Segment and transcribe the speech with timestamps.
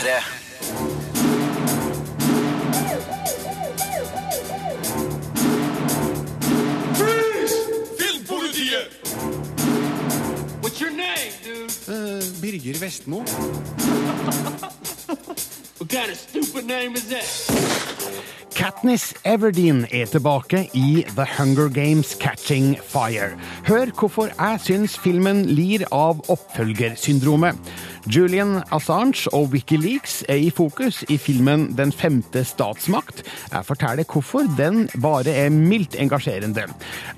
[0.00, 0.22] P3.
[7.98, 8.88] Filmpolitiet!
[10.62, 11.70] What's your name, dude?
[12.40, 13.24] Birger Vestmo.
[15.80, 17.90] What kind of stupid name is that?
[18.54, 23.30] Katniss Everdeen er tilbake i The Hunger Games Catching Fire.
[23.64, 27.56] Hør hvorfor jeg syns filmen lir av oppfølgersyndromet.
[28.08, 33.22] Julian Assange og Wikileaks er i fokus i filmen Den femte statsmakt.
[33.52, 36.64] Jeg forteller hvorfor den bare er mildt engasjerende.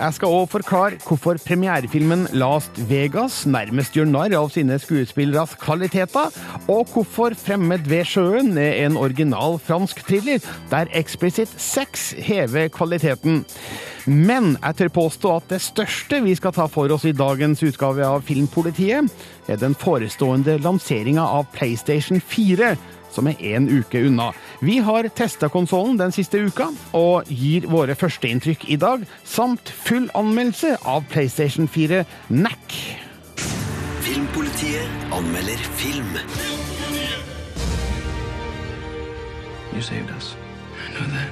[0.00, 6.34] Jeg skal òg forklare hvorfor premierefilmen Last Vegas nærmest gjør narr av sine skuespilleres kvaliteter,
[6.66, 13.44] og hvorfor Fremmed ved sjøen er en original fransk thriller der eksplisitt sex hever kvaliteten.
[14.06, 18.02] Men jeg tør påstå at det største vi skal ta for oss i dagens utgave
[18.02, 19.06] av Filmpolitiet,
[19.48, 22.74] er den forestående lanseringa av PlayStation 4,
[23.12, 24.30] som er én uke unna.
[24.60, 30.08] Vi har testa konsollen den siste uka, og gir våre førsteinntrykk i dag, samt full
[30.18, 32.78] anmeldelse av PlayStation 4 NAC.
[34.02, 36.16] Filmpolitiet anmelder film.
[39.74, 40.34] You saved us.
[40.88, 41.30] I know that.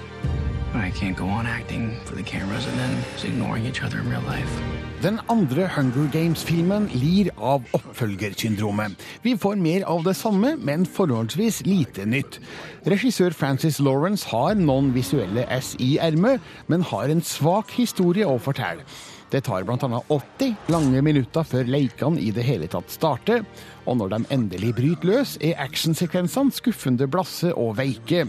[0.73, 3.99] But I can't go on acting for the cameras and then just ignoring each other
[3.99, 4.80] in real life.
[5.01, 8.99] Den andre Hunger Games-filmen lir av oppfølgersyndromet.
[9.25, 12.37] Vi får mer av det samme, men forholdsvis lite nytt.
[12.85, 18.37] Regissør Francis Lawrence har noen visuelle S i ermet, men har en svak historie å
[18.45, 18.85] fortelle.
[19.31, 20.01] Det tar bl.a.
[20.11, 23.45] 80 lange minutter før leikene i det hele tatt starter,
[23.87, 28.27] og når de endelig bryter løs, er actionsekvensene skuffende blasse og veike.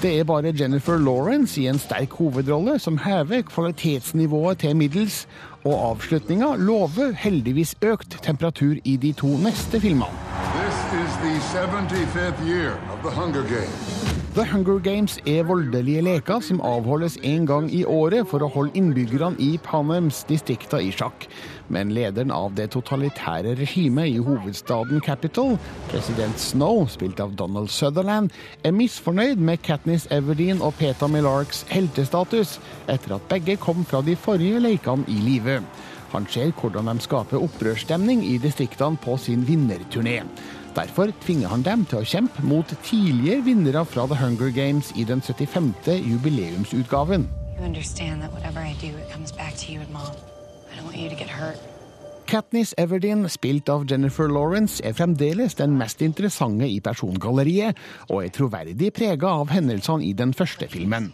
[0.00, 5.24] Det er bare Jennifer Lawrence i en sterk hovedrolle som hever kvalitetsnivået til middels,
[5.66, 10.12] og avslutninga lover heldigvis økt temperatur i de to neste filmene.
[10.56, 14.25] This is the 75th year of the Hunger Games.
[14.36, 18.76] The Hunger Games er voldelige leker som avholdes en gang i året for å holde
[18.76, 21.24] innbyggerne i Panems distrikter i sjakk.
[21.72, 25.56] Men lederen av det totalitære regimet i hovedstaden Capital,
[25.88, 28.28] president Snow, spilt av Donald Sutherland,
[28.60, 32.58] er misfornøyd med Katniss Everdeen og Peta Millarks heltestatus,
[32.92, 35.62] etter at begge kom fra de forrige lekene i live.
[36.12, 40.20] Han ser hvordan de skaper opprørsstemning i distriktene på sin vinnerturné.
[40.76, 45.06] Derfor tvinger han dem til å kjempe mot tidligere vinnere fra The Hunger Games i
[45.08, 45.72] den 75.
[46.04, 47.24] jubileumsutgaven.
[47.56, 50.12] You understand that whatever I do, it comes back to you and mom.
[50.70, 51.75] I don't want you to get hurt.
[52.26, 57.78] Katniss Everdeen, spilt av Jennifer Lawrence, er fremdeles den mest interessante i persongalleriet,
[58.10, 61.12] og er troverdig prega av hendelsene i den første filmen.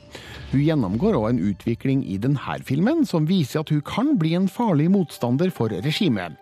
[0.52, 4.48] Hun gjennomgår òg en utvikling i denne filmen som viser at hun kan bli en
[4.52, 6.36] farlig motstander for regimet.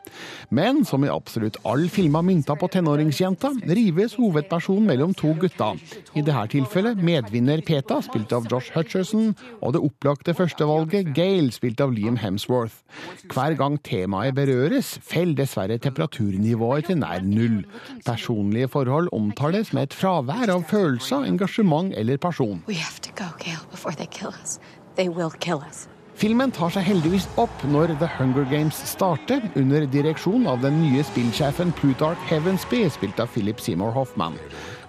[0.51, 5.79] Men som i absolutt alle filmer mynta på tenåringsjenta, rives hovedpersonen mellom to gutter.
[6.19, 11.83] I dette tilfellet medvinner Peta, spilt av Josh Hutcherson, og det opplagte førstevalget Gale, spilt
[11.83, 12.83] av Liam Hemsworth.
[13.31, 17.65] Hver gang temaet berøres, faller dessverre temperaturnivået til nær null.
[18.07, 22.61] Personlige forhold omtales med et fravær av følelser, engasjement eller person.
[26.21, 31.05] Filmen tar seg heldigvis opp når The Hunger Games starter, under direksjon av den nye
[31.07, 34.37] spillsjefen Plutarch Heavensby, spilt av Philip Seymour Hoffman.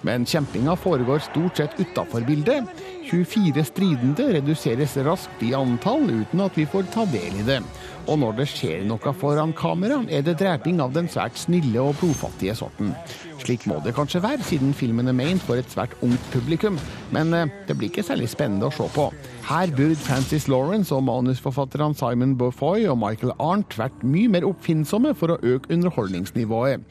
[0.03, 2.67] Men kjempinga foregår stort sett utafor bildet.
[3.11, 7.59] 24 stridende reduseres raskt i antall uten at vi får ta del i det.
[8.07, 11.99] Og når det skjer noe foran kamera, er det dreping av den svært snille og
[11.99, 12.95] blodfattige sorten.
[13.41, 16.77] Slik må det kanskje være, siden filmen er ment for et svært ungt publikum.
[17.15, 19.07] Men eh, det blir ikke særlig spennende å se på.
[19.49, 25.15] Her burde Francis Lawrence og manusforfatterne Simon Bofoy og Michael Arndt vært mye mer oppfinnsomme
[25.17, 26.85] for å øke underholdningsnivået.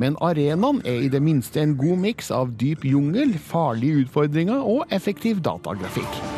[0.00, 4.86] Men arenaen er i det minste en god miks av dyp jungel, farlige utfordringer og
[4.94, 6.35] effektiv datagrafikk.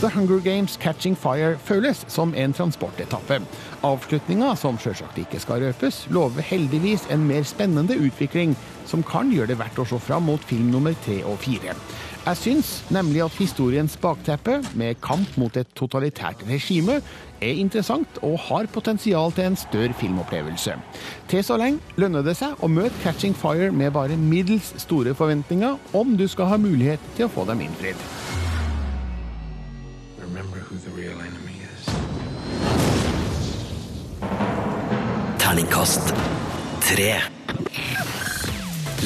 [0.00, 3.38] The Hunger Games Catching Fire føles som en transportetappe.
[3.80, 8.52] Avslutninga, som sjølsagt ikke skal røpes, lover heldigvis en mer spennende utvikling,
[8.84, 11.72] som kan gjøre det verdt å se fram mot film nummer tre og fire.
[12.26, 17.00] Jeg syns nemlig at historiens bakteppe, med kamp mot et totalitært regime,
[17.40, 20.76] er interessant og har potensial til en større filmopplevelse.
[21.32, 25.80] Til så lenge lønner det seg å møte Catching Fire med bare middels store forventninger,
[25.96, 28.25] om du skal ha mulighet til å få dem innfridd.
[35.56, 36.10] Terningkast
[36.84, 37.14] tre.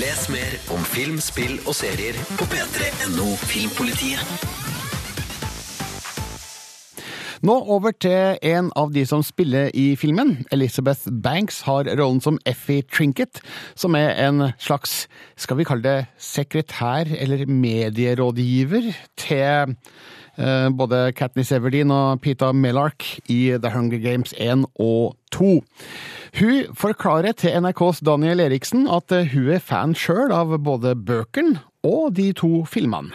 [0.02, 4.24] Les mer om film, spill og serier på p3.no Filmpolitiet.
[7.46, 10.40] Nå over til en av de som spiller i filmen.
[10.50, 13.38] Elizabeth Banks har rollen som Effie Trinket,
[13.78, 15.04] som er en slags,
[15.38, 18.90] skal vi kalle det, sekretær eller medierådgiver
[19.22, 19.78] til
[20.76, 25.60] både Katniss Everdeen og Pita Mellark i The Hunger Games 1 og 2.
[26.38, 31.60] Hun forklarer til NRKs Daniel Eriksen at eh, hun er fan sjøl av både bøkene
[31.82, 33.10] og de to filmene.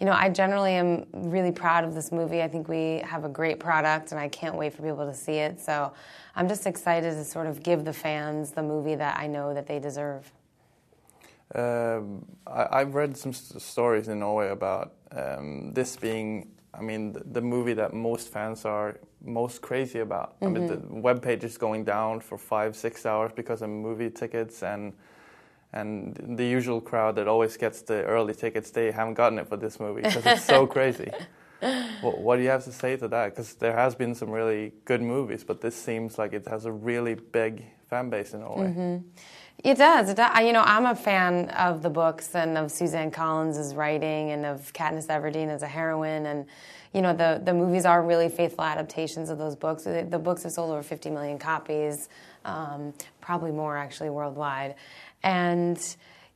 [0.00, 2.42] You know, I generally am really proud of this movie.
[2.42, 5.38] I think we have a great product, and I can't wait for people to see
[5.38, 5.60] it.
[5.60, 5.92] So
[6.34, 9.68] I'm just excited to sort of give the fans the movie that I know that
[9.68, 10.32] they deserve.
[11.54, 17.22] Um, I, I've read some stories in Norway about um, this being, I mean, the,
[17.24, 20.36] the movie that most fans are most crazy about.
[20.40, 24.10] I mean, the web page is going down for five, six hours because of movie
[24.10, 24.92] tickets and
[25.74, 29.56] and the usual crowd that always gets the early tickets, they haven't gotten it for
[29.56, 31.10] this movie because it's so crazy.
[32.02, 33.30] What, what do you have to say to that?
[33.30, 36.72] Because there has been some really good movies, but this seems like it has a
[36.72, 39.00] really big fan base in Norway.
[39.62, 40.10] It does.
[40.10, 40.30] It does.
[40.32, 44.44] I- You know, I'm a fan of the books and of Suzanne Collins' writing and
[44.44, 46.26] of Katniss Everdeen as a heroine.
[46.26, 46.46] And,
[46.92, 49.84] you know, the, the movies are really faithful adaptations of those books.
[49.84, 52.08] The, the books have sold over 50 million copies,
[52.44, 54.74] um, probably more actually worldwide.
[55.22, 55.78] And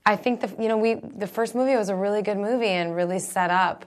[0.04, 2.94] I think the you know we the first movie was a really good movie and
[2.94, 3.84] really set up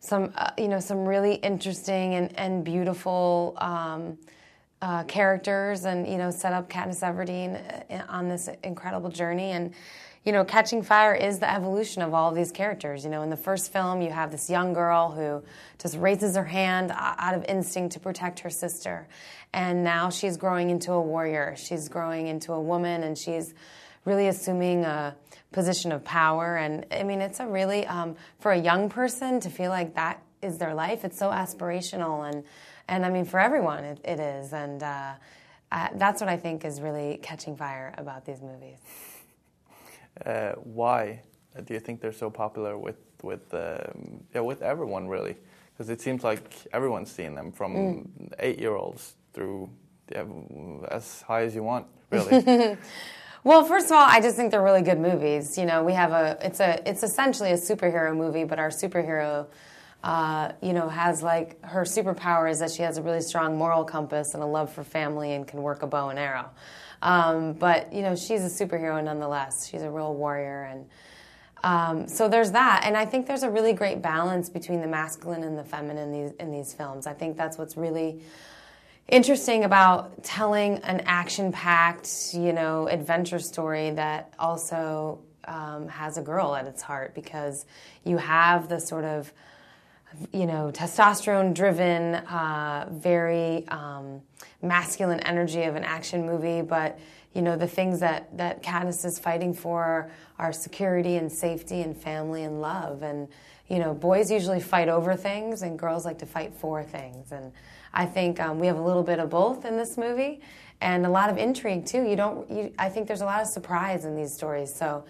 [0.00, 3.54] some uh, you know some really interesting and and beautiful.
[3.58, 4.18] Um,
[4.82, 7.60] uh, characters and you know set up Katniss Everdeen
[7.90, 9.50] uh, on this incredible journey.
[9.50, 9.74] And
[10.24, 13.04] you know Catching Fire is the evolution of all of these characters.
[13.04, 15.42] You know in the first film you have this young girl who
[15.78, 19.06] just raises her hand out of instinct to protect her sister.
[19.52, 21.56] And now she's growing into a warrior.
[21.58, 23.52] She's growing into a woman and she's
[24.04, 25.14] really assuming a
[25.52, 26.56] position of power.
[26.56, 30.22] And I mean it's a really um, for a young person to feel like that
[30.40, 32.26] is their life it's so aspirational.
[32.26, 32.44] And
[32.90, 34.52] and I mean, for everyone, it, it is.
[34.52, 35.12] And uh,
[35.72, 38.78] uh, that's what I think is really catching fire about these movies.
[40.26, 41.22] Uh, why
[41.64, 45.36] do you think they're so popular with with um, yeah, with everyone really?
[45.72, 48.10] Because it seems like everyone's seen them from
[48.40, 49.70] eight year olds through
[50.10, 50.24] yeah,
[50.90, 52.76] as high as you want, really.
[53.44, 55.56] Well, first of all, I just think they're really good movies.
[55.56, 59.46] You know, we have a it's a it's essentially a superhero movie, but our superhero,
[60.02, 63.84] uh, you know, has like her superpower is that she has a really strong moral
[63.84, 66.50] compass and a love for family and can work a bow and arrow.
[67.02, 69.68] Um, but you know, she's a superhero nonetheless.
[69.68, 70.86] She's a real warrior and.
[71.62, 75.42] Um, so there's that, and I think there's a really great balance between the masculine
[75.42, 77.06] and the feminine in these in these films.
[77.06, 78.22] I think that's what's really
[79.08, 86.54] interesting about telling an action-packed, you know, adventure story that also um, has a girl
[86.54, 87.66] at its heart because
[88.04, 89.30] you have the sort of
[90.32, 94.20] you know, testosterone driven, uh, very um,
[94.62, 96.98] masculine energy of an action movie, but
[97.34, 101.96] you know, the things that, that Katniss is fighting for are security and safety and
[101.96, 103.02] family and love.
[103.02, 103.28] And,
[103.68, 107.30] you know, boys usually fight over things and girls like to fight for things.
[107.30, 107.52] And
[107.92, 110.40] I think um, we have a little bit of both in this movie
[110.80, 112.02] and a lot of intrigue too.
[112.02, 114.74] You don't, you, I think there's a lot of surprise in these stories.
[114.74, 115.04] So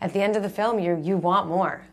[0.00, 1.86] at the end of the film, you you want more.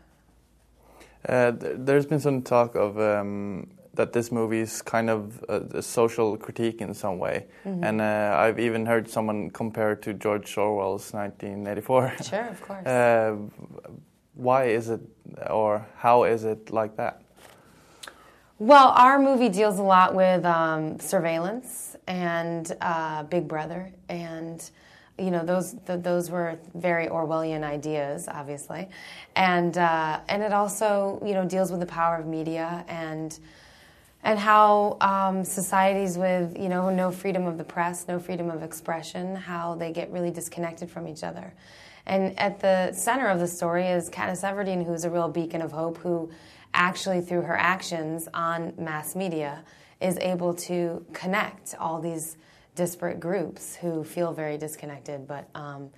[1.26, 5.78] Uh, th- there's been some talk of um, that this movie is kind of a,
[5.78, 10.14] a social critique in some way, and uh, I've even heard someone compare it to
[10.14, 12.12] George Orwell's 1984.
[12.22, 12.86] Sure, of course.
[12.86, 13.36] uh,
[14.34, 15.00] why is it,
[15.50, 17.22] or how is it like that?
[18.60, 24.68] Well, our movie deals a lot with um, surveillance and uh, Big Brother, and
[25.18, 28.88] you know those th- those were very Orwellian ideas, obviously,
[29.36, 33.38] and uh, and it also you know deals with the power of media and
[34.22, 38.62] and how um, societies with you know no freedom of the press, no freedom of
[38.62, 41.52] expression, how they get really disconnected from each other.
[42.06, 45.72] And at the center of the story is Katniss Everdeen, who's a real beacon of
[45.72, 46.30] hope, who
[46.72, 49.62] actually through her actions on mass media
[50.00, 52.36] is able to connect all these
[52.78, 55.90] disparate groups who feel very disconnected, but um,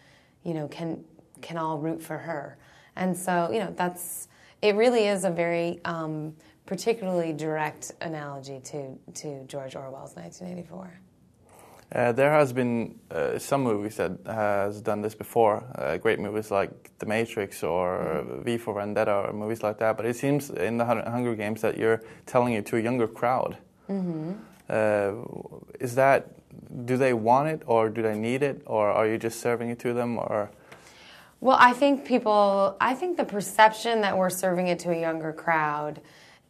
[0.42, 1.04] you know can
[1.42, 2.56] can all root for her.
[2.96, 4.28] And so you know that's
[4.62, 4.75] it.
[4.75, 6.34] Really is a very um,
[6.64, 11.00] particularly direct analogy to to George Orwell's 1984.
[11.92, 16.49] Uh, there has been uh, some movies that has done this before, uh, great movies
[16.50, 16.70] like
[17.00, 19.96] The Matrix or V for Vendetta or movies like that.
[19.96, 23.58] But it seems in the Hunger Games that you're telling it to a younger crowd.
[24.68, 25.14] Uh,
[25.80, 26.39] is that
[26.85, 29.78] do they want it or do they need it or are you just serving it
[29.80, 30.50] to them or?
[31.40, 35.33] Well, I think people, I think the perception that we're serving it to a younger
[35.33, 36.00] crowd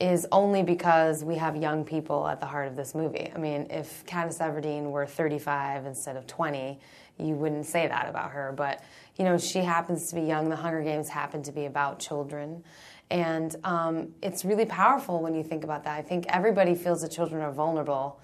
[0.01, 3.31] is only because we have young people at the heart of this movie.
[3.35, 6.81] I mean, if Katniss Everdeen were 35 instead of 20,
[7.19, 8.53] you wouldn't say that about her.
[8.57, 8.83] But,
[9.17, 10.49] you know, she happens to be young.
[10.49, 12.65] The Hunger Games happen to be about children.
[13.11, 15.99] And um, it's really powerful when you think about that.
[15.99, 18.21] I think everybody feels that children are vulnerable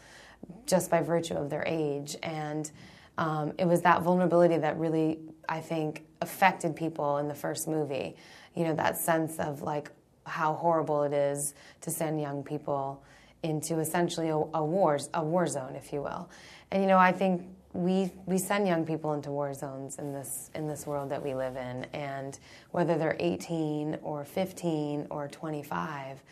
[0.67, 2.17] just by virtue of their age.
[2.23, 2.71] And
[3.19, 8.17] um, it was that vulnerability that really, I think, affected people in the first movie.
[8.55, 9.91] You know, that sense of like
[10.25, 13.03] how horrible it is to send young people
[13.43, 16.29] into essentially a, a war, a war zone, if you will.
[16.71, 20.51] And you know, I think we we send young people into war zones in this
[20.55, 22.39] in this world that we live in, and
[22.71, 26.23] whether they're 18 or 15 or 25,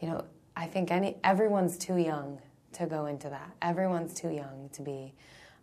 [0.00, 0.24] you know,
[0.56, 2.40] I think any everyone's too young
[2.74, 3.50] to go into that.
[3.62, 5.14] Everyone's too young to be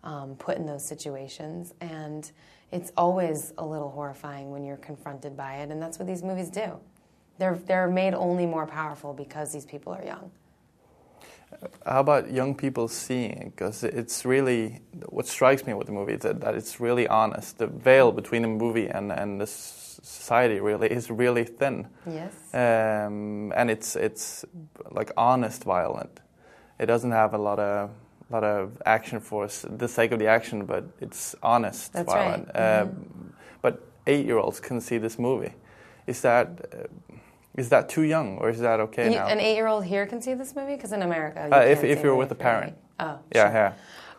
[0.03, 2.31] um, put in those situations, and
[2.71, 6.49] it's always a little horrifying when you're confronted by it, and that's what these movies
[6.49, 6.79] do.
[7.37, 10.31] They're they're made only more powerful because these people are young.
[11.85, 13.55] How about young people seeing it?
[13.55, 17.57] Because it's really what strikes me with the movie is that, that it's really honest.
[17.57, 21.87] The veil between the movie and and the society really is really thin.
[22.05, 22.33] Yes.
[22.53, 24.45] Um, and it's it's
[24.91, 26.19] like honest violent.
[26.81, 27.91] It doesn't have a lot of
[28.31, 29.47] lot of action for
[29.77, 32.45] the sake of the action, but it's honest That's right.
[32.47, 32.89] violent.
[32.89, 35.53] Um, but eight year olds can see this movie.
[36.07, 37.15] Is that uh,
[37.55, 39.27] is that too young, or is that okay You- now?
[39.27, 42.15] an eight-year-old here can see this movie because in America, you Uh, if if you're
[42.15, 42.73] with a parent.
[43.00, 43.53] Oh, yeah, sure.
[43.53, 43.73] yeah.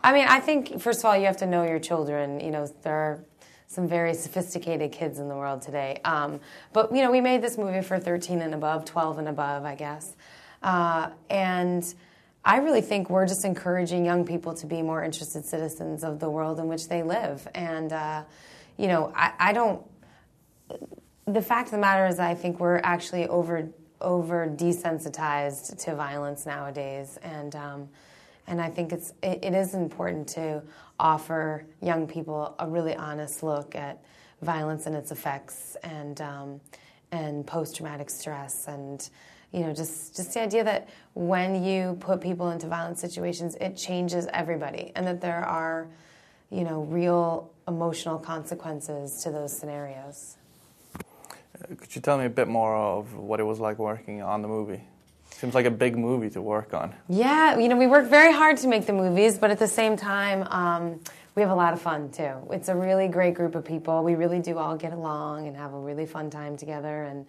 [0.05, 2.39] I mean, I think first of all, you have to know your children.
[2.41, 3.25] You know, there are
[3.67, 5.99] some very sophisticated kids in the world today.
[6.05, 6.39] Um,
[6.73, 9.75] but you know, we made this movie for 13 and above, 12 and above, I
[9.75, 10.15] guess.
[10.63, 11.83] Uh, and
[12.45, 16.29] I really think we're just encouraging young people to be more interested citizens of the
[16.29, 17.47] world in which they live.
[17.55, 18.25] And uh,
[18.77, 19.83] you know, I, I don't
[21.27, 23.69] the fact of the matter is, I think we're actually over
[24.01, 27.89] over desensitized to violence nowadays, and um,
[28.47, 30.63] and I think it's it, it is important to
[30.99, 34.03] offer young people a really honest look at
[34.41, 36.61] violence and its effects, and um,
[37.13, 39.09] and post traumatic stress, and
[39.53, 43.77] you know just just the idea that when you put people into violent situations, it
[43.77, 45.87] changes everybody, and that there are
[46.51, 50.37] you know real emotional consequences to those scenarios.
[51.79, 54.49] Could you tell me a bit more of what it was like working on the
[54.49, 54.81] movie?
[55.31, 56.95] Seems like a big movie to work on.
[57.09, 59.97] Yeah, you know, we work very hard to make the movies, but at the same
[59.97, 61.01] time, um,
[61.35, 62.35] we have a lot of fun too.
[62.51, 64.03] It's a really great group of people.
[64.05, 67.05] We really do all get along and have a really fun time together.
[67.05, 67.27] And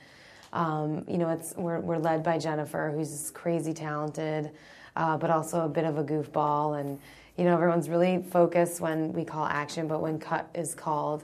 [0.54, 4.52] um, you know, it's we're, we're led by Jennifer, who's crazy talented,
[4.96, 6.80] uh, but also a bit of a goofball.
[6.80, 7.00] And
[7.38, 11.24] you know, everyone's really focused when we call action, but when cut is called.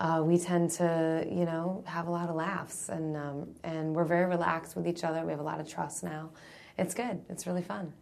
[0.00, 4.04] Uh, we tend to, you know, have a lot of laughs, and um, and we're
[4.04, 5.24] very relaxed with each other.
[5.24, 6.30] We have a lot of trust now.
[6.78, 7.20] It's good.
[7.28, 7.92] It's really fun.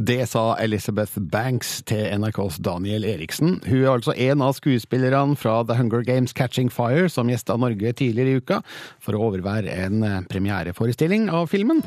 [0.00, 3.58] Det sa Elizabeth Banks til NRKs Daniel Eriksen.
[3.66, 7.92] Hun er altså en av skuespillerne fra The Hunger Games Catching Fire som gjesta Norge
[8.00, 8.62] tidligere i uka
[9.02, 11.84] for å overvære en eh, premiereforestilling av filmen.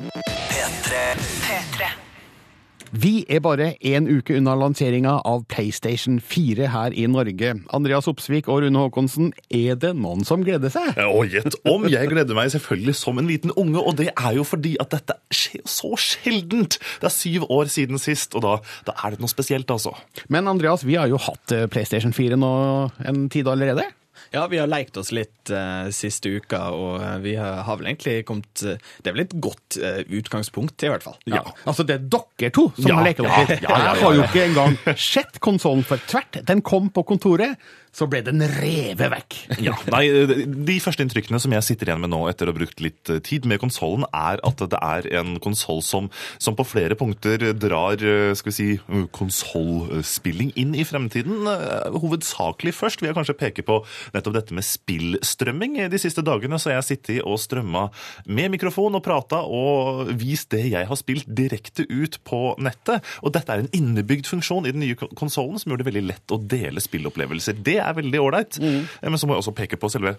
[2.93, 7.55] Vi er bare én uke unna lanseringa av PlayStation 4 her i Norge.
[7.73, 10.99] Andreas Opsvik og Rune Haakonsen, er det noen som gleder seg?
[11.07, 11.87] Og gjett om!
[11.89, 15.17] Jeg gleder meg selvfølgelig som en liten unge, og det er jo fordi at dette
[15.33, 16.77] skjer så sjeldent.
[17.01, 18.53] Det er syv år siden sist, og da,
[18.85, 19.95] da er det noe spesielt, altså.
[20.29, 22.53] Men Andreas, vi har jo hatt eh, PlayStation 4 nå
[23.09, 23.89] en tid allerede.
[24.33, 27.91] Ja, vi har lekt oss litt uh, siste uka, og eh, vi har, har vel
[27.91, 31.19] egentlig kommet uh, Det er vel et godt uh, utgangspunkt, i hvert fall.
[31.29, 31.43] Ja.
[31.69, 33.53] Altså, det er dere to som Ja, har leket ja, litt.
[33.53, 36.41] ja, ja, ja, Jeg har jo ikke engang sett konsollen for tvert.
[36.49, 37.61] Den kom på kontoret,
[37.93, 39.35] så ble den revet vekk.
[39.61, 40.07] Ja, nei,
[40.65, 43.45] De første inntrykkene som jeg sitter igjen med nå etter å ha brukt litt tid
[43.45, 46.09] med konsollen, er at det er en konsoll som,
[46.41, 48.01] som på flere punkter drar
[48.33, 48.67] skal vi si,
[49.13, 51.45] konsollspilling inn i fremtiden.
[51.93, 53.83] Hovedsakelig først vil jeg kanskje peke på
[54.23, 55.77] nettopp dette med spillstrømming.
[55.91, 57.89] De siste dagene så har jeg sittet og strømma
[58.25, 63.03] med mikrofon og prata og vist det jeg har spilt direkte ut på nettet.
[63.21, 66.33] Og dette er en innebygd funksjon i den nye konsollen som gjør det veldig lett
[66.33, 67.59] å dele spillopplevelser.
[67.63, 68.59] Det er veldig ålreit.
[68.61, 68.87] Mm.
[69.03, 70.15] Men så må jeg også peke på selve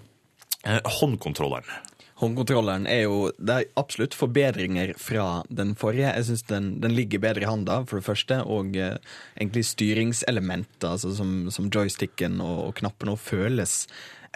[0.64, 1.93] eh, håndkontrolleren.
[2.22, 6.12] Håndkontrolleren er jo Det er absolutt forbedringer fra den forrige.
[6.14, 8.98] Jeg syns den, den ligger bedre i handa, for det første, og eh,
[9.40, 13.82] egentlig styringselementer, altså som, som joysticken og, og knappene, føles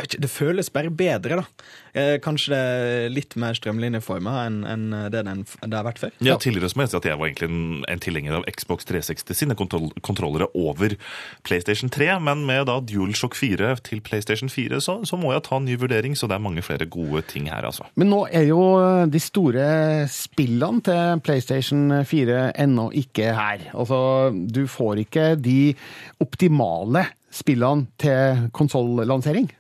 [0.07, 1.67] ikke, Det føles bare bedre, da.
[1.99, 6.13] Eh, Kanskje det er litt mer strømlinjeforma enn en det den, det har vært før.
[6.25, 8.87] Ja, Tidligere så må jeg si at jeg var egentlig en, en tilhenger av Xbox
[8.89, 10.95] 360 sine kontroll kontrollere over
[11.47, 15.59] PlayStation 3, men med da DualShock 4 til PlayStation 4 så, så må jeg ta
[15.59, 17.89] en ny vurdering, så det er mange flere gode ting her, altså.
[17.99, 18.63] Men nå er jo
[19.11, 19.69] de store
[20.13, 23.69] spillene til PlayStation 4 ennå ikke her.
[23.75, 25.75] Altså, du får ikke de
[26.23, 29.51] optimale spillene til konsollansering.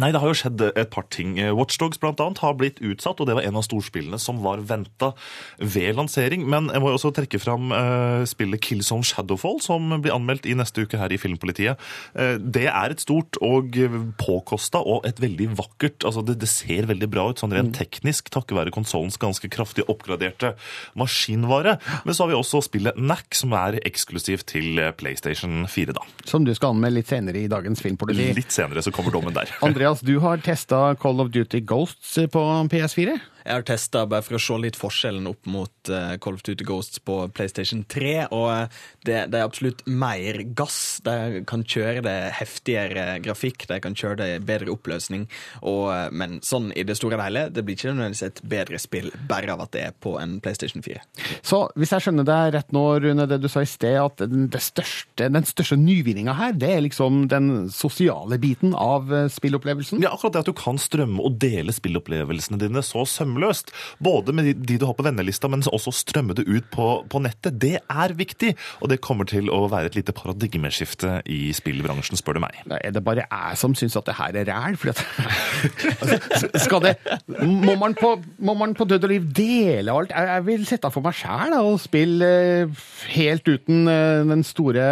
[0.00, 1.34] Nei, det har jo skjedd et par ting.
[1.56, 5.12] Watchdogs annet har blitt utsatt, og det var en av storspillene som var venta
[5.58, 6.46] ved lansering.
[6.48, 10.56] Men jeg må jo også trekke fram uh, spillet Killzone Shadowfall, som blir anmeldt i
[10.56, 11.80] neste uke her i Filmpolitiet.
[12.16, 13.76] Uh, det er et stort og
[14.20, 18.30] påkosta og et veldig vakkert altså det, det, ser veldig bra ut sånn rent teknisk,
[18.32, 20.54] takket være konsollens ganske kraftig oppgraderte
[20.98, 21.76] maskinvare.
[22.06, 26.04] Men så har vi også spillet Knack, som er eksklusivt til PlayStation 4, da.
[26.28, 28.30] Som du skal anmelde litt senere i dagens Filmpoliti.
[28.36, 29.50] Litt senere så kommer dommen der.
[29.82, 33.18] Andreas, du har testa Call of Duty Ghosts på PS4?
[33.42, 36.66] Jeg har testa bare for å se litt forskjellen opp mot uh, Call of Duty
[36.66, 38.14] Ghosts på PlayStation 3.
[38.30, 41.00] Og uh, det, det, er absolutt mer gass.
[41.06, 45.26] De kan kjøre det heftigere grafikk, de kan kjøre det bedre oppløsning.
[45.60, 48.80] Og, uh, men sånn i det store og hele, det blir ikke nødvendigvis et bedre
[48.82, 51.02] spill bare av at det er på en PlayStation 4.
[51.44, 54.48] Så hvis jeg skjønner deg rett nå, Rune, det du sa i sted, at den,
[54.62, 60.02] største, den største nyvinninga her, det er liksom den sosiale biten av spillopplevelsen?
[60.04, 63.72] Ja, akkurat det at du kan strømme og dele spillopplevelsene dine så sømmelig sømløst.
[64.02, 67.58] Både med de du har på vennelista, men også strømme det ut på, på, nettet.
[67.60, 72.38] Det er viktig, og det kommer til å være et lite paradigmeskifte i spillbransjen, spør
[72.38, 72.56] du meg.
[72.80, 74.78] Er det bare jeg som syns at det her er ræl?
[76.00, 76.96] altså, skal det
[77.42, 80.12] må man, på, må man, på, død og liv dele alt?
[80.12, 82.82] Jeg, jeg vil sette for meg sjæl og spille eh,
[83.14, 84.86] helt uten eh, den store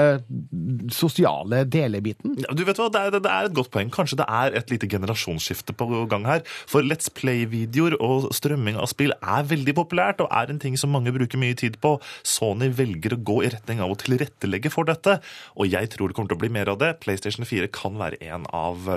[0.94, 2.36] sosiale delebiten.
[2.54, 3.90] Du vet hva, det er, det er et godt poeng.
[3.92, 6.44] Kanskje det er et lite generasjonsskifte på gang her.
[6.70, 10.92] For Let's Play-videoer og strømming av spill er veldig populært og er en ting som
[10.94, 11.96] mange bruker mye tid på.
[12.26, 15.18] Sony velger å gå i retning av å tilrettelegge for dette,
[15.56, 16.94] og jeg tror det kommer til å bli mer av det.
[17.04, 18.90] PlayStation 4 kan være en av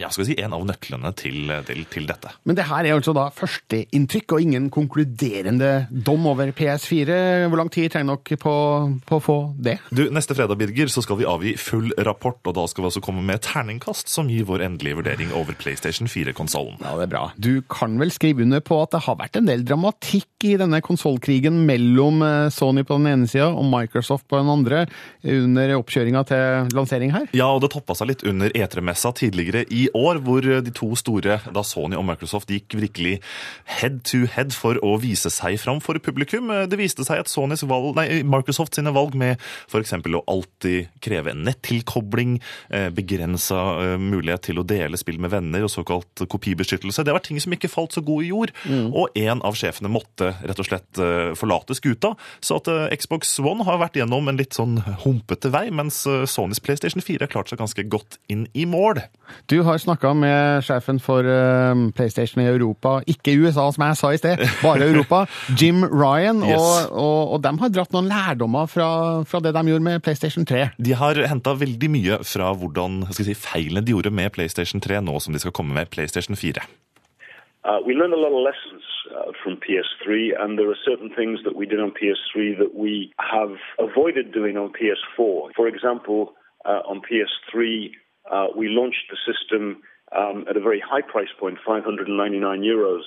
[0.00, 2.32] ja, skal vi si, en av nøklene til, til, til, dette.
[2.48, 7.18] Men det her er altså da førsteinntrykk og ingen konkluderende dom over PS4.
[7.50, 8.54] Hvor lang tid trenger dere på,
[9.08, 9.78] på, å få det?
[9.90, 13.04] Du, Neste fredag Birger, så skal vi avgi full rapport, og da skal vi også
[13.04, 16.78] komme med terningkast som gir vår endelige vurdering over PlayStation 4-konsollen.
[16.84, 17.24] Ja, det er bra.
[17.36, 20.82] Du kan vel skrive under på at det har vært en del dramatikk i denne
[20.84, 24.84] konsollkrigen mellom eh, Sony på den ene sida og Microsoft på den andre
[25.26, 27.28] under oppkjøringa til lansering her?
[27.36, 31.38] Ja, og det toppa seg litt under E3-messa tidligere i år, hvor de to store,
[31.52, 33.18] da Sony og Microsoft, gikk virkelig
[33.78, 36.50] head to head for å vise seg fram for publikum.
[36.70, 39.94] Det viste seg at Sonys valg, nei, Microsoft sine valg med f.eks.
[39.96, 42.38] å alltid kreve en nettilkobling,
[42.70, 47.24] eh, begrensa eh, mulighet til å dele spill med venner og såkalt kopibeskyttelse, det var
[47.24, 48.54] ting som ikke falt så god i jord.
[48.64, 48.90] Mm.
[48.96, 52.14] Og en av sjefene måtte rett og slett eh, forlate skuta.
[52.44, 52.70] Så at
[53.00, 57.32] Xbox One har vært gjennom en litt sånn humpete vei, mens Sonys PlayStation 4 har
[57.32, 59.02] klart seg ganske godt inn i mål.
[59.50, 64.12] Du har snakka med sjefen for uh, PlayStation i Europa, ikke USA som jeg sa
[64.12, 65.24] i sted, bare Europa,
[65.60, 66.42] Jim Ryan.
[66.44, 66.56] Yes.
[66.58, 68.88] Og, og, og, de har dratt noen lærdommer fra,
[69.28, 70.64] fra, det de gjorde med PlayStation 3.
[70.78, 75.20] De har henta veldig mye fra hvordan, si, feilene de gjorde med PlayStation 3, nå
[75.22, 76.66] som de skal komme med PlayStation 4.
[77.66, 81.40] Uh, we learned a lot of lessons uh, from PS3, and there are certain things
[81.42, 85.50] that we did on PS3 that we have avoided doing on PS4.
[85.56, 86.34] For example,
[86.64, 87.90] uh, on PS3,
[88.30, 89.82] uh, we launched the system
[90.16, 93.02] um, at a very high price point, 599 euros,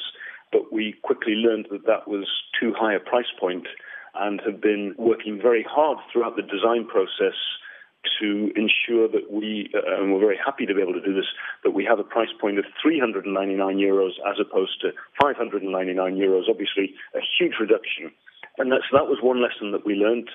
[0.51, 2.27] but we quickly learned that that was
[2.59, 3.67] too high a price point
[4.15, 7.37] and have been working very hard throughout the design process
[8.19, 11.27] to ensure that we, uh, and we're very happy to be able to do this,
[11.63, 16.49] that we have a price point of 399 euros as opposed to 599 euros.
[16.49, 18.11] Obviously, a huge reduction.
[18.57, 20.29] And that's, that was one lesson that we learned.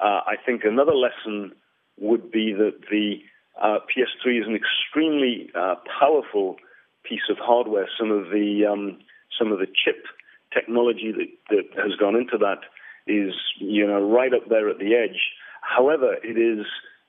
[0.00, 1.52] Uh, I think another lesson
[1.98, 3.20] would be that the
[3.62, 6.56] uh, PS3 is an extremely uh, powerful
[7.04, 7.88] piece of hardware.
[7.98, 8.98] Some of the um,
[9.38, 10.04] some of the chip
[10.52, 12.60] technology that, that has gone into that
[13.06, 15.20] is you know right up there at the edge.
[15.62, 16.66] However, it is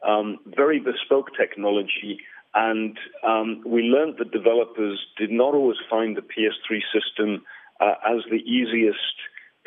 [0.08, 2.20] um, very bespoke technology,
[2.54, 7.44] and um, we learned that developers did not always find the PS3 system
[7.80, 8.98] uh, as the easiest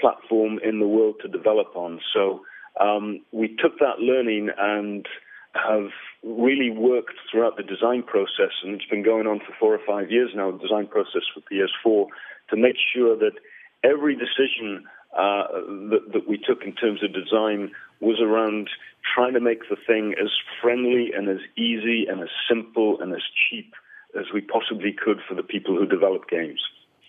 [0.01, 2.01] platform in the world to develop on.
[2.15, 2.41] So
[2.81, 5.07] um, we took that learning and
[5.55, 5.91] have
[6.23, 10.11] really worked throughout the design process, and it's been going on for four or five
[10.11, 12.07] years now, the design process for PS4,
[12.51, 13.33] to make sure that
[13.83, 14.85] every decision
[15.17, 15.49] uh,
[15.91, 18.71] that, that, we took in terms of design was around
[19.15, 20.31] trying to make the thing as
[20.63, 23.81] friendly and as easy and as simple and as cheap as
[24.19, 26.61] as we possibly could for the people who develop games.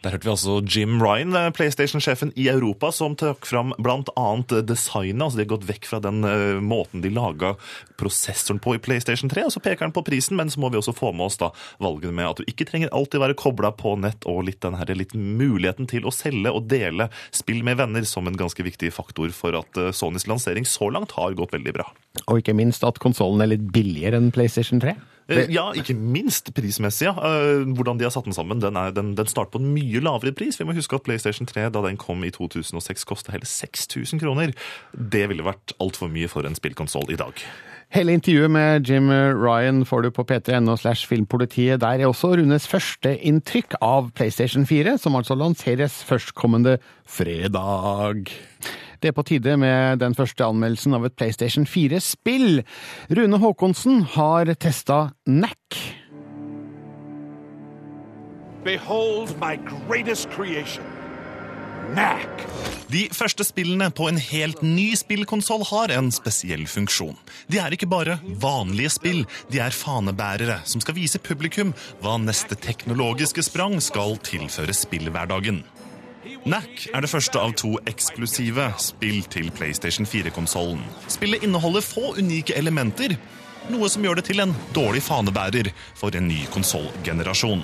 [0.01, 4.29] Der hørte vi altså Jim Ryan, eh, PlayStation-sjefen i Europa, som trakk fram bl.a.
[4.65, 5.21] designet.
[5.21, 7.51] altså De har gått vekk fra den uh, måten de laga
[8.01, 9.45] prosessoren på i PlayStation 3.
[9.45, 11.51] og Så peker han på prisen, men så må vi også få med oss da
[11.77, 14.89] valgene med at du ikke trenger alltid være kobla på nett, og litt den her,
[14.97, 19.29] litt muligheten til å selge og dele spill med venner som en ganske viktig faktor
[19.37, 21.85] for at uh, Sonys lansering så langt har gått veldig bra.
[22.25, 24.97] Og ikke minst at konsollen er litt billigere enn PlayStation 3.
[25.31, 27.07] Eh, Ja, ikke minst prismessig.
[27.07, 27.13] ja.
[27.15, 28.59] Eh, Hvordan de har satt den sammen.
[28.61, 30.59] Den, er, den, den starter på en mye lavere pris.
[30.59, 34.53] Vi må huske at PlayStation 3 da den kom i 2006 kosta hele 6000 kroner.
[34.93, 37.33] Det ville vært altfor mye for en spillkonsoll i dag.
[37.91, 41.81] Hele intervjuet med Jim Ryan får du på p3.no slash filmpolitiet.
[41.83, 48.31] Der er også Runes første inntrykk av PlayStation 4, som altså lanseres førstkommende fredag.
[49.01, 52.61] Det er på tide med den første anmeldelsen av et PlayStation 4-spill.
[53.17, 55.81] Rune Haakonsen har testa NAC.
[58.61, 60.85] Behold my greatest creation,
[61.91, 62.45] Knack.
[62.91, 67.17] De første spillene på en helt ny spillkonsoll har en spesiell funksjon.
[67.49, 72.59] De er ikke bare vanlige spill, de er fanebærere som skal vise publikum hva neste
[72.59, 75.63] teknologiske sprang skal tilføre spillhverdagen.
[76.45, 80.83] NAC er det første av to eksklusive spill til PlayStation 4-konsollen.
[81.09, 83.15] Spillet inneholder få unike elementer,
[83.73, 87.63] noe som gjør det til en dårlig fanebærer for en ny konsollgenerasjon.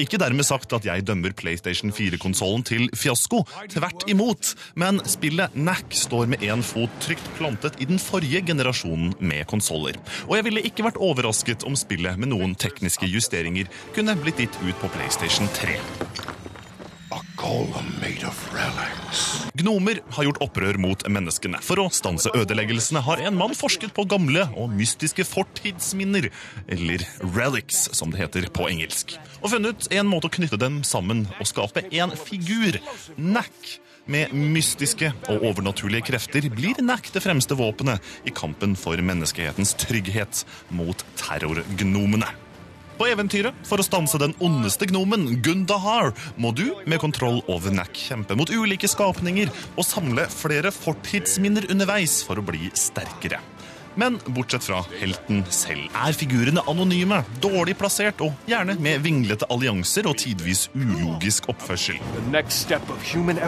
[0.00, 3.42] Ikke dermed sagt at jeg dømmer PlayStation 4-konsollen til fiasko.
[3.68, 4.54] Tvert imot.
[4.80, 9.98] Men spillet Knack står med én fot trygt plantet i den forrige generasjonen med konsoller.
[10.28, 14.60] Og jeg ville ikke vært overrasket om spillet med noen tekniske justeringer kunne blitt gitt
[14.62, 16.29] ut på PlayStation 3.
[19.58, 21.58] Gnomer har gjort opprør mot menneskene.
[21.64, 26.28] For å stanse ødeleggelsene har en mann forsket på gamle og mystiske fortidsminner,
[26.70, 31.26] eller relics som det heter på engelsk, og funnet en måte å knytte dem sammen
[31.38, 32.78] og skape en figur,
[33.18, 33.78] Nack.
[34.10, 40.44] Med mystiske og overnaturlige krefter blir Nack det fremste våpenet i kampen for menneskehetens trygghet
[40.74, 42.30] mot terrorgnomene.
[43.00, 47.96] På eventyret for å stanse den ondeste gnomen, Gundahar, må du med kontroll over Nack
[47.96, 53.40] kjempe mot ulike skapninger og samle flere fortidsminner underveis for å bli sterkere.
[53.96, 60.04] Men bortsett fra helten selv er figurene anonyme, dårlig plassert og gjerne med vinglete allianser
[60.04, 61.96] og tidvis ulogisk oppførsel.
[62.20, 63.40] The next step of human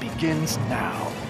[0.00, 1.27] begins now.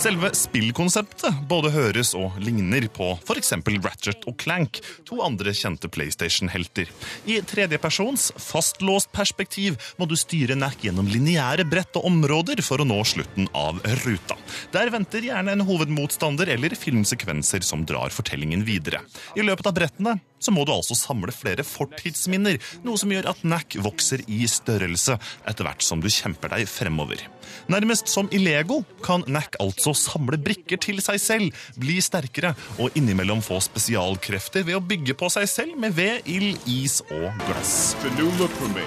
[0.00, 3.50] Selve spillkonseptet både høres og ligner på f.eks.
[3.84, 6.88] Ratchet og Clank, to andre kjente PlayStation-helter.
[7.28, 12.88] I tredjepersons fastlåst perspektiv må du styre Nack gjennom lineære brett og områder for å
[12.88, 14.38] nå slutten av ruta.
[14.72, 19.04] Der venter gjerne en hovedmotstander eller filmsekvenser som drar fortellingen videre.
[19.36, 23.44] I løpet av brettene så må du altså samle flere fortidsminner, noe som gjør at
[23.46, 27.22] Nack vokser i størrelse etter hvert som du kjemper deg fremover.
[27.70, 32.96] Nærmest som i Lego kan Nack altså samle brikker til seg selv, bli sterkere og
[32.98, 37.94] innimellom få spesialkrefter ved å bygge på seg selv med ved, ild, is og glass.
[38.00, 38.86] It's a new look for me.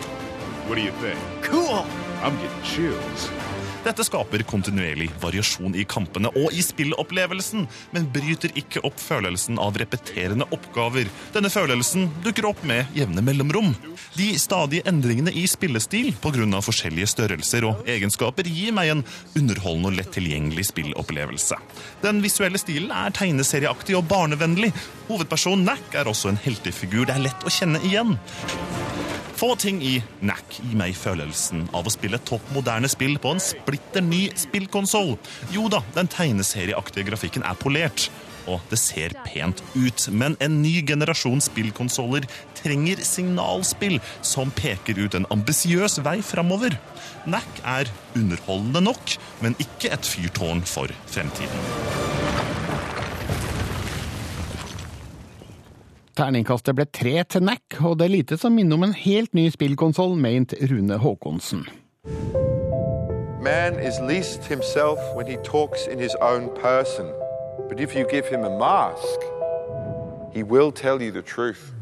[0.67, 1.19] What do you think?
[1.43, 1.85] Cool.
[2.23, 3.42] I'm getting chills.
[3.83, 9.75] Dette skaper kontinuerlig variasjon i kampene og i spillopplevelsen, men bryter ikke opp følelsen av
[9.79, 11.09] repeterende oppgaver.
[11.35, 13.73] Denne følelsen dukker opp med jevne mellomrom.
[14.15, 16.61] De stadige endringene i spillestil pga.
[16.63, 19.03] forskjellige størrelser og egenskaper gir meg en
[19.35, 21.59] underholdende og lett tilgjengelig spillopplevelse.
[22.01, 24.71] Den visuelle stilen er tegneserieaktig og barnevennlig.
[25.09, 28.15] Hovedpersonen Nack er også en heltefigur det er lett å kjenne igjen.
[29.43, 33.41] Få ting i NAC gir meg følelsen av å spille topp moderne spill på en
[33.43, 35.17] splitter ny spillkonsoll.
[35.51, 38.05] Jo da, den tegneserieaktige grafikken er polert.
[38.47, 42.29] Og det ser pent ut, men en ny generasjon spillkonsoller
[42.61, 46.79] trenger signalspill som peker ut en ambisiøs vei framover.
[47.27, 52.12] NAC er underholdende nok, men ikke et fyrtårn for fremtiden.
[56.13, 59.47] Terningkastet ble tre til NAC, og det er lite som minner om en helt ny
[59.49, 61.65] spillkonsoll, ment Rune Haakonsen.
[63.41, 67.07] Man is least himself when he talks in his own person.
[67.67, 69.19] But if you give him a mask,
[70.33, 71.73] he will tell you the truth.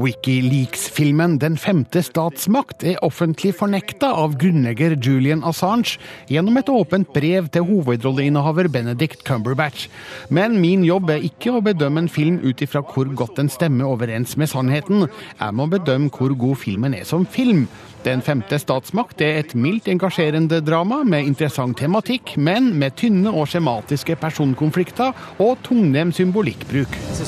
[0.00, 5.98] Wikileaks-filmen Den femte statsmakt er offentlig fornekta av grunnlegger Julian Assange
[6.30, 9.90] gjennom et åpent brev til hovedrolleinnehaver Benedict Cumberbatch.
[10.32, 13.92] Men min jobb er ikke å bedømme en film ut ifra hvor godt den stemmer
[13.92, 15.04] overens med sannheten.
[15.36, 17.66] Jeg må bedømme hvor god filmen er som film.
[18.00, 23.50] Den femte statsmakt er et mildt engasjerende drama med interessant tematikk, men med tynne og
[23.52, 26.96] skjematiske personkonflikter og tungnem symbolikkbruk.
[27.10, 27.20] This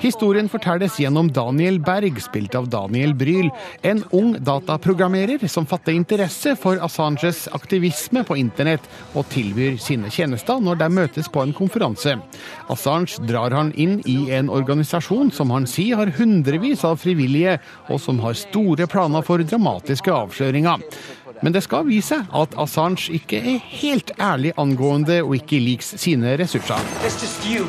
[0.00, 3.50] Historien fortelles gjennom Daniel Berg, spilt av Daniel Bryl,
[3.82, 10.62] en ung dataprogrammerer som fatter interesse for Assanges aktivisme på internett og tilbyr sine tjenester
[10.62, 12.16] når de møtes på en konferanse.
[12.70, 17.58] Assange drar han inn i en organisasjon som han sier har hundrevis av frivillige,
[17.90, 20.84] og som har store planer for dramatiske avsløringer.
[21.40, 26.80] Men det skal vise seg at Assange ikke er helt ærlig angående Wikileaks sine ressurser.
[27.40, 27.66] You.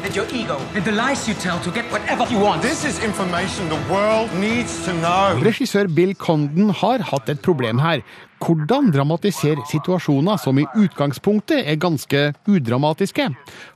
[5.46, 8.04] Regissør Bill Condon har hatt et problem her.
[8.42, 13.28] Hvordan dramatisere situasjoner som i utgangspunktet er ganske udramatiske?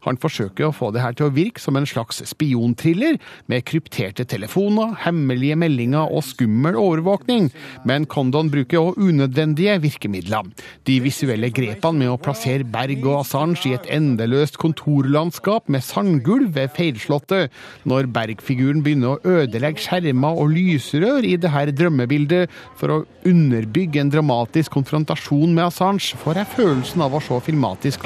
[0.08, 4.26] Han forsøker å få det her til å virke som en slags spionthriller, med krypterte
[4.26, 7.52] telefoner, hemmelige meldinger og skummel overvåkning.
[7.86, 10.50] Men Condon bruker òg unødvendige virkemidler.
[10.90, 16.58] De visuelle grepene med å plassere Berg og Assange i et endeløst kontorlandskap med sandgulv
[16.58, 17.44] er feilslåtte.
[17.86, 22.50] Når Berg-figuren begynner å ødelegge skjermer og lysrør i det her drømmebildet
[22.82, 23.00] for å
[23.30, 28.06] underbygge en dramatisk konfrontasjon med Assange, får jeg følelsen av å se filmatisk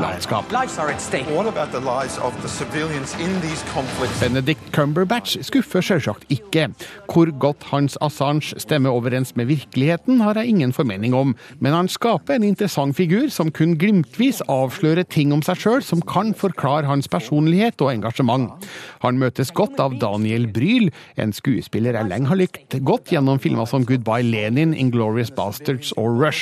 [3.61, 4.17] conflicts?
[4.23, 6.71] Benedict Cumberbatch skuffer selvsagt ikke.
[7.11, 11.91] Hvor godt hans Assange stemmer overens med virkeligheten, har jeg ingen formening om, men han
[11.91, 16.89] skaper en interessant figur som kun glimtvis avslører ting om seg sjøl som kan forklare
[16.89, 18.65] hans personlighet og engasjement.
[19.05, 20.89] Han møtes godt av Daniel Bryl,
[21.21, 26.21] en skuespiller jeg lenge har likt godt gjennom filmer som Goodbye Lenin, Inglorious Bastards og
[26.21, 26.38] Rush.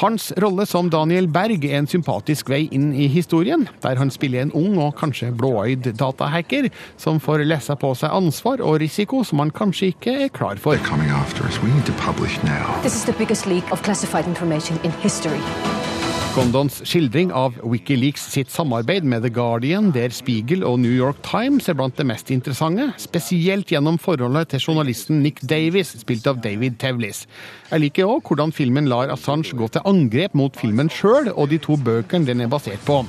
[0.00, 4.44] Hans rolle som Daniel Berg er en sympatisk vei inn i historien, der han spiller
[4.44, 9.42] en ung og kanskje blåøyd datahacker som får lese på seg ansvar og risiko som
[9.44, 10.78] han kanskje ikke er klar for.
[10.88, 11.60] Coming after us.
[11.62, 12.80] We need to publish now.
[12.82, 15.40] This is the biggest leak of classified information in history.
[16.30, 21.66] Condons skildring av Wikileaks sitt samarbeid med The Guardian, Der Spiegel og New York Times
[21.66, 26.78] er blant det mest interessante, spesielt gjennom forholdet til journalisten Nick Davis, spilt av David
[26.78, 27.24] Tevlis.
[27.72, 31.58] Jeg liker òg hvordan filmen lar Assange gå til angrep mot filmen sjøl og de
[31.58, 33.02] to bøkene den er basert på.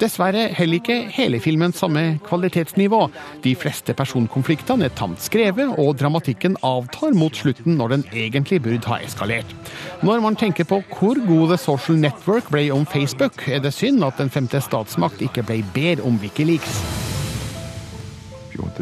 [0.00, 3.06] Dessverre heller ikke hele filmen samme kvalitetsnivå.
[3.44, 8.92] De fleste personkonfliktene er tamt skrevet, og dramatikken avtar mot slutten når den egentlig burde
[8.92, 9.56] ha eskalert.
[10.04, 14.04] Når man tenker på hvor god The Social Network ble om Facebook, er det synd
[14.04, 16.82] at Den femte statsmakt ikke ble bedre om Wikileaks.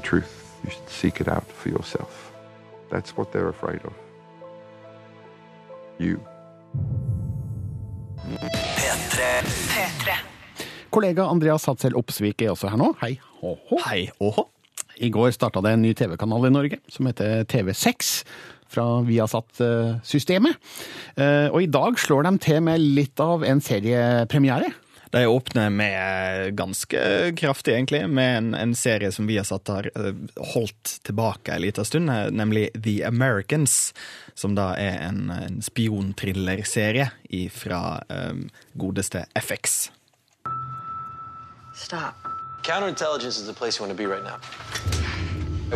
[0.05, 0.29] Truth,
[0.63, 2.33] you should seek it out for yourself.
[2.91, 3.93] That's what they're afraid of.
[5.99, 6.21] You.
[9.69, 10.34] P3.
[10.95, 12.93] Kollega Andreas Hatzel Opsvik er også her nå.
[13.01, 13.17] Hei.
[13.43, 13.79] Åhå.
[13.89, 14.45] Hei, åhå.
[15.03, 18.13] I går starta det en ny TV-kanal i Norge som heter TV6
[18.71, 20.55] fra Viasat-systemet.
[21.19, 24.71] Eh, Og i dag slår de til med litt av en seriepremiere.
[25.11, 27.03] De åpner med ganske
[27.39, 30.15] kraftig, egentlig, med en, en serie som vi har satt har eh,
[30.55, 33.91] holdt tilbake en liten stund, eh, nemlig The Americans.
[34.39, 37.11] Som da er en, en spionthrillerserie
[37.51, 38.47] fra um,
[38.79, 39.91] godeste FX.
[41.75, 42.17] Stop.
[42.63, 44.39] Counterintelligence is the place you want to be right now.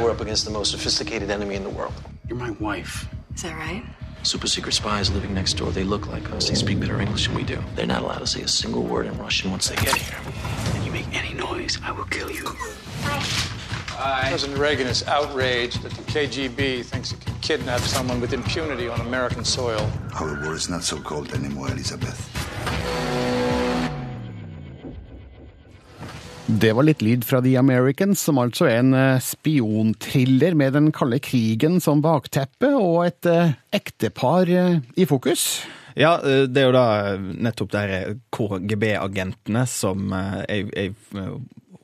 [0.00, 1.92] We're up against the most sophisticated enemy in the world.
[2.28, 3.08] You're my wife.
[3.34, 3.84] Is that right?
[4.22, 5.72] Super secret spies living next door.
[5.72, 6.48] They look like us.
[6.48, 7.62] They speak better English than we do.
[7.74, 10.18] They're not allowed to say a single word in Russian once they get here.
[10.74, 12.44] And you make any noise, I will kill you.
[14.28, 19.00] President Reagan is outraged that the KGB thinks it can kidnap someone with impunity on
[19.00, 19.90] American soil.
[20.14, 22.28] Our war is not so cold anymore, Elizabeth.
[26.48, 30.86] Det var litt lyd fra The Americans, som altså er en eh, spionthriller med den
[30.96, 35.44] kalde krigen som bakteppe, og et eh, ektepar eh, i fokus.
[35.92, 36.86] Ja, det er jo da
[37.18, 40.94] nettopp de KGB-agentene som er, er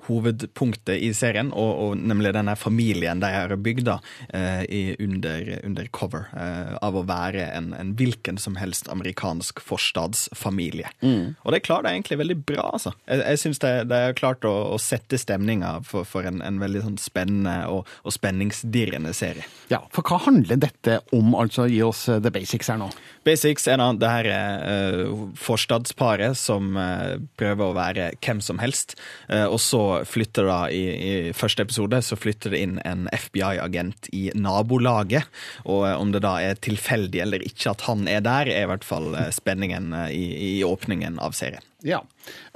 [0.09, 6.29] hovedpunktet i serien, og, og nemlig denne familien de har bygd eh, under, under cover
[6.37, 10.91] eh, av å være en, en hvilken som helst amerikansk forstadsfamilie.
[11.05, 11.35] Mm.
[11.43, 12.95] Og det klarer de egentlig veldig bra, altså.
[13.09, 16.61] Jeg, jeg syns de, de har klart å, å sette stemninga for, for en, en
[16.63, 19.47] veldig sånn spennende og, og spenningsdirrende serie.
[19.73, 21.35] Ja, for hva handler dette om?
[21.39, 22.91] Altså, gi oss eh, the basics her nå.
[23.25, 28.99] Basics er da det her uh, forstadsparet som uh, prøver å være hvem som helst,
[29.31, 34.11] uh, og så flytter da i, i første episode så flytter det inn en FBI-agent
[34.17, 35.29] i nabolaget,
[35.65, 38.71] og eh, om det da er tilfeldig eller ikke at han er der, er i
[38.73, 41.65] hvert fall eh, spenningen eh, i, i åpningen av serien.
[41.85, 42.01] Ja,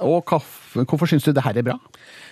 [0.01, 1.77] og hvorfor syns du det her er bra?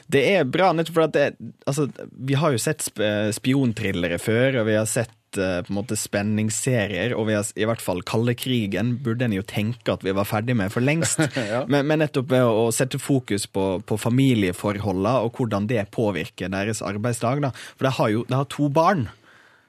[0.07, 1.87] Det er bra, nettopp fordi at det, altså,
[2.29, 5.97] vi har jo sett sp- spionthrillere før, og vi har sett eh, på en måte
[5.99, 10.13] spenningsserier, og vi har i hvert fall kalde krigen, burde en jo tenke at vi
[10.15, 11.19] var ferdig med for lengst.
[11.51, 11.65] Ja.
[11.67, 16.81] men, men nettopp ved å sette fokus på, på familieforholdene og hvordan det påvirker deres
[16.85, 17.43] arbeidsdag.
[17.43, 17.51] Da.
[17.75, 19.07] For de har jo de har to barn.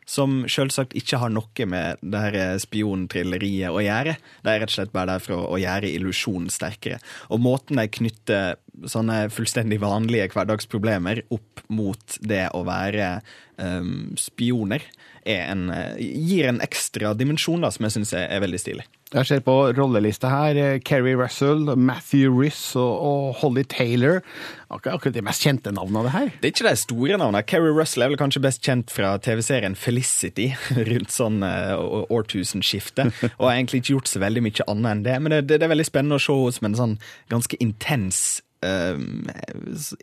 [0.08, 4.16] Som selvsagt ikke har noe med det her spiontrilleriet å gjøre.
[4.44, 7.00] De er rett og slett bare der for å, gjøre illusjonen sterkere.
[7.28, 8.56] Og måten de knytter
[8.88, 13.18] sånne fullstendig vanlige hverdagsproblemer opp mot det å være
[13.60, 14.84] um, spioner,
[15.28, 15.66] er en,
[15.98, 18.86] gir en ekstra dimensjon da, som jeg syns er, er veldig stilig.
[19.08, 20.56] Jeg ser på rollelista her.
[20.56, 24.20] eh, Kerry Russell, Matthew Riss og, Holly Taylor.
[24.68, 26.32] Akkurat, akkurat de mest kjente navnene av det her.
[26.42, 27.42] Det er ikke de store navnene.
[27.48, 30.50] Kerry Russell er vel kanskje best kjent fra TV-serien Felicity
[30.90, 35.16] rundt sånn uh, årtusenskifte, og har egentlig ikke gjort så veldig mye annet enn det.
[35.22, 36.94] Men det, det, det er veldig spennende å se henne som en sånn
[37.32, 38.20] ganske intens
[38.60, 39.00] uh,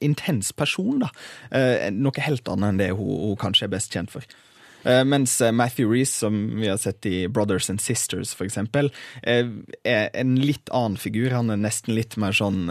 [0.02, 1.14] intens person, da.
[1.54, 4.26] Uh, noe helt annet enn det hun, hun kanskje er best kjent for.
[4.86, 9.52] Uh, mens Matthew Reece, som vi har sett i Brothers and Sisters f.eks., uh,
[9.84, 11.32] er en litt annen figur.
[11.36, 12.68] Han er nesten litt mer sånn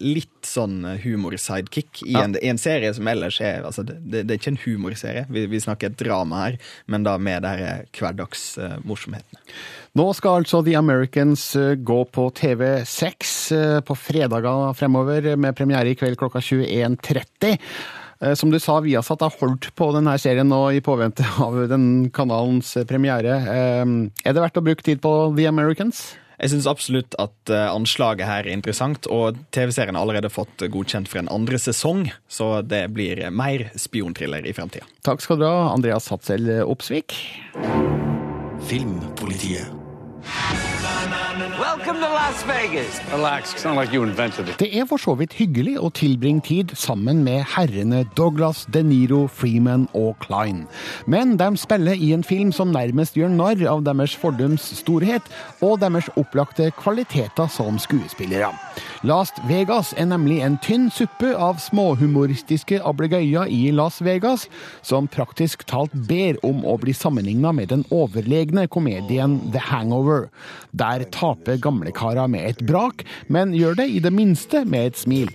[0.00, 2.24] litt sånn humor-sidekick i, Ja.
[2.24, 5.46] en, i en serie som ellers er altså Det, det, er ikke en humorserie, vi,
[5.50, 6.58] vi snakker et drama her,
[6.90, 7.54] men da med de
[7.96, 9.40] hverdagsmorsomhetene.
[9.98, 15.90] Nå skal altså The Americans eh, gå på TV6 eh, på fredager fremover, med premiere
[15.90, 17.58] i kveld klokka 21.30.
[18.22, 22.10] Eh, Som du sa, Viasat har holdt på denne serien nå i påvente av den
[22.14, 23.36] kanalens premiere.
[23.48, 23.84] Eh,
[24.24, 26.10] Er det verdt å bruke tid på The Americans?
[26.40, 31.08] Jeg syns absolutt at eh, anslaget her er interessant, og TV-serien har allerede fått godkjent
[31.10, 34.88] for en andre sesong, så det blir mer spionthriller i framtida.
[35.04, 37.12] Takk skal du ha, Andreas Hatzel Opsvik.
[38.72, 39.68] Filmpolitiet.
[44.60, 49.22] Det er for så vidt hyggelig å tilbringe tid sammen med herrene Douglas, De Niro,
[49.32, 50.66] Freeman og Klein.
[51.06, 55.24] Men de spiller i en film som nærmest gjør narr av deres fordums storhet
[55.64, 58.52] og deres opplagte kvaliteter som skuespillere.
[59.02, 64.42] Last Vegas er nemlig en tynn suppe av småhumoristiske ablegøyer i Las Vegas,
[64.84, 70.28] som praktisk talt ber om å bli sammenligna med den overlegne komedien The Hangover.
[70.76, 75.32] Der taper gamlekara med et brak, men gjør det i det minste med et smil.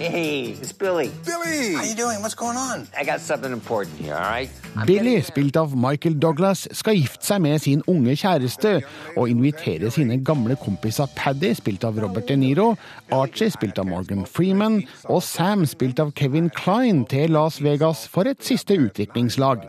[0.00, 1.10] Hey, Billy.
[1.28, 1.76] Billy!
[1.76, 2.22] How you doing?
[2.24, 2.88] What's going on?
[2.96, 4.48] I got something important here, right?
[4.86, 8.78] Billy, spilt av Michael Douglas, skal gifte seg med sin unge kjæreste
[9.18, 12.77] og invitere sine gamle kompiser Paddy, spilt av Robert De Niro,
[13.14, 18.28] Archie, spilt av Morgan Freeman, og Sam, spilt av Kevin Klein, til Las Vegas for
[18.28, 19.64] et siste utviklingslag.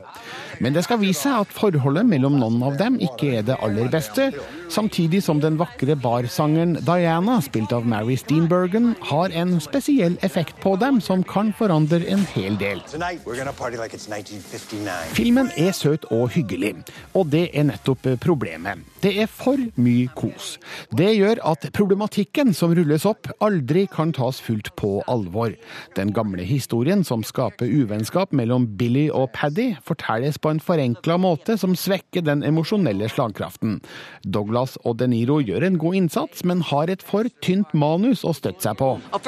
[0.59, 3.87] Men det skal vise seg at forholdet mellom noen av dem ikke er det aller
[3.91, 4.29] beste,
[4.69, 10.75] samtidig som den vakre barsangeren Diana, spilt av Mary Steenburgen, har en spesiell effekt på
[10.81, 12.83] dem som kan forandre en hel del.
[12.91, 15.15] Tonight, we're gonna party like it's 1959.
[15.15, 16.75] Filmen er søt og hyggelig,
[17.15, 18.83] og det er nettopp problemet.
[18.99, 20.57] Det er for mye kos.
[20.91, 25.53] Det gjør at problematikken som rulles opp, aldri kan tas fullt på alvor.
[25.95, 31.57] Den gamle historien som skaper uvennskap mellom Billy og Paddy, fortelles på en forenkla måte
[31.59, 33.79] som svekker den emosjonelle slagkraften.
[34.25, 38.33] Douglas og De Niro gjør en god innsats, men har et for tynt manus å
[38.35, 38.95] støtte seg på.
[38.99, 39.19] Oh,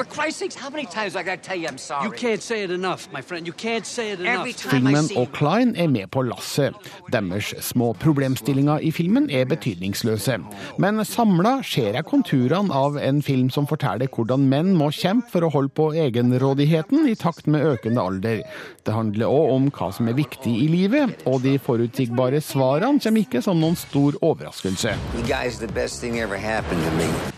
[3.82, 6.90] see og Klein er med på lasset.
[7.12, 10.38] Deres små problemstillinger i filmen er betydningsløse.
[10.82, 15.46] Men samla ser jeg konturene av en film som forteller hvordan menn må kjempe for
[15.46, 18.42] å holde på egenrådigheten i takt med økende alder.
[18.82, 23.24] Det handler òg om hva som er viktig i livet, og de forutsigbare svarene kommer
[23.24, 24.94] ikke som noen stor overraskelse.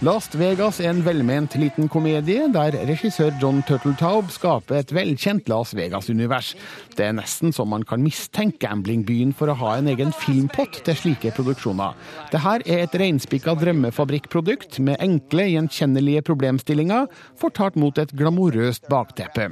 [0.05, 5.75] Last Vegas er en velment liten komedie der regissør John Turtletaub skaper et velkjent Las
[5.77, 6.55] Vegas-univers.
[6.97, 10.97] Det er nesten så man kan mistenke gamblingbyen for å ha en egen filmpott til
[10.97, 11.97] slike produksjoner.
[12.33, 17.09] Det her er et reinspikka drømmefabrikkprodukt med enkle, gjenkjennelige problemstillinger,
[17.41, 19.51] fortalt mot et glamorøst bakteppe.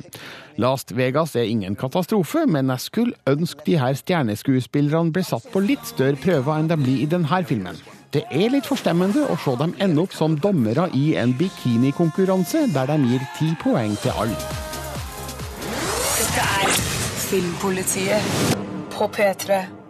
[0.63, 5.65] Last Vegas er ingen katastrofe, men jeg skulle ønske de her stjerneskuespillerne ble satt på
[5.65, 7.81] litt større prøver enn de blir i denne filmen.
[8.13, 12.93] Det er litt forstemmende å se dem ende opp som dommere i en bikinikonkurranse der
[12.93, 14.37] de gir ti poeng til alle.
[16.19, 16.75] Dette er
[17.33, 18.57] Filmpolitiet
[18.93, 19.82] på P3.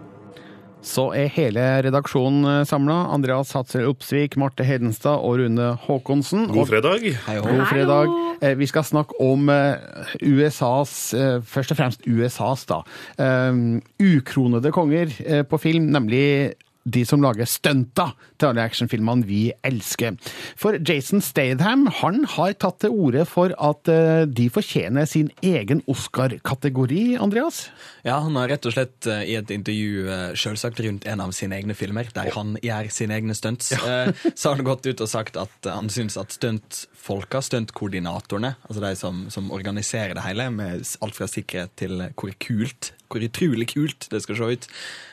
[0.82, 2.96] Så er hele redaksjonen samla.
[3.14, 6.48] Andreas Hatzel Opsvik, Marte Hedenstad og Rune Haakonsen.
[6.50, 7.04] God fredag.
[7.28, 8.10] God fredag.
[8.42, 9.78] Eh, Vi skal snakke om eh,
[10.26, 12.80] USAs, eh, først og fremst USAs, da,
[13.22, 13.62] eh,
[14.02, 20.16] ukronede konger eh, på film, nemlig de som lager stunta til alle actionfilmene vi elsker.
[20.58, 25.82] For Jason Statham han har tatt til orde for at eh, de fortjener sin egen
[25.90, 27.64] Oscar-kategori, Andreas?
[28.06, 31.34] Ja, han har rett og slett eh, i et intervju eh, selvsagt rundt en av
[31.36, 34.10] sine egne filmer, der han gjør sine egne stunts, ja.
[34.34, 38.94] så har han gått ut og sagt at han syns at stuntfolka, stuntkoordinatorene, altså de
[38.98, 44.08] som, som organiserer det hele, med alt fra sikkerhet til hvor kult hvor utrolig kult
[44.12, 44.68] det skal se ut.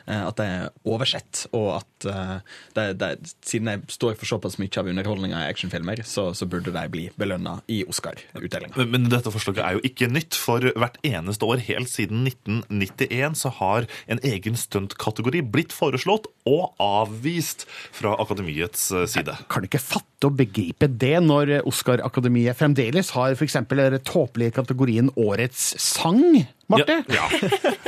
[0.07, 2.35] eh, At det er oversett, og at eh,
[2.77, 3.09] det, det,
[3.45, 7.05] siden jeg står for såpass mye av underholdninga i actionfilmer, så, så burde de bli
[7.19, 8.77] belønna i Oscar-utdelinga.
[8.79, 13.37] Men, men dette forslaget er jo ikke nytt, for hvert eneste år helt siden 1991
[13.43, 19.07] så har en egen stuntkategori blitt foreslått og avvist fra Akademiets side.
[19.13, 19.35] side.
[19.51, 23.59] Kan ikke fatte og begripe det når Oscar-akademiet fremdeles har f.eks.
[23.69, 26.21] den tåpelige kategorien Årets sang.
[26.69, 27.25] Marte, Ja,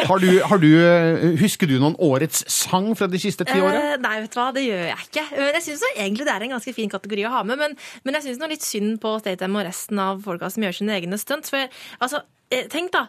[0.10, 0.70] har du, har du,
[1.38, 3.94] husker du noen Årets sang fra de siste ti åra?
[3.94, 5.26] Eh, nei, vet du hva, det gjør jeg ikke.
[5.38, 7.62] Men jeg syns egentlig det er en ganske fin kategori å ha med.
[7.62, 10.98] Men, men jeg syns litt synd på Statham og resten av folka som gjør sine
[10.98, 11.54] egne stunts.
[11.54, 13.06] For altså, eh, tenk da.